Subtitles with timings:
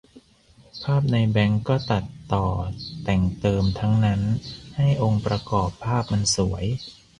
[0.83, 2.03] ภาพในแบงค์ก็ตัด
[2.33, 2.47] ต่อ
[3.03, 4.21] แต่งเติมทั้งนั้น
[4.75, 6.65] ให้องค์ประกอบภาพมันสวย